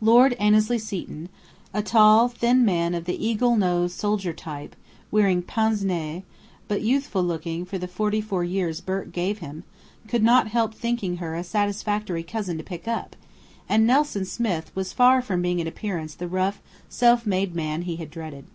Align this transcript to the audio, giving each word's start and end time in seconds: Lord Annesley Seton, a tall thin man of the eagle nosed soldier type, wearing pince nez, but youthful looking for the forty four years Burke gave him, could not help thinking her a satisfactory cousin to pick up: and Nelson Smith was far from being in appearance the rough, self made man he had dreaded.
Lord 0.00 0.32
Annesley 0.40 0.80
Seton, 0.80 1.28
a 1.72 1.80
tall 1.80 2.26
thin 2.28 2.64
man 2.64 2.92
of 2.92 3.04
the 3.04 3.24
eagle 3.24 3.54
nosed 3.54 3.96
soldier 3.96 4.32
type, 4.32 4.74
wearing 5.12 5.42
pince 5.42 5.82
nez, 5.84 6.24
but 6.66 6.82
youthful 6.82 7.22
looking 7.22 7.64
for 7.64 7.78
the 7.78 7.86
forty 7.86 8.20
four 8.20 8.42
years 8.42 8.80
Burke 8.80 9.12
gave 9.12 9.38
him, 9.38 9.62
could 10.08 10.24
not 10.24 10.48
help 10.48 10.74
thinking 10.74 11.18
her 11.18 11.36
a 11.36 11.44
satisfactory 11.44 12.24
cousin 12.24 12.58
to 12.58 12.64
pick 12.64 12.88
up: 12.88 13.14
and 13.68 13.86
Nelson 13.86 14.24
Smith 14.24 14.72
was 14.74 14.92
far 14.92 15.22
from 15.22 15.40
being 15.40 15.60
in 15.60 15.68
appearance 15.68 16.16
the 16.16 16.26
rough, 16.26 16.60
self 16.88 17.24
made 17.24 17.54
man 17.54 17.82
he 17.82 17.94
had 17.94 18.10
dreaded. 18.10 18.46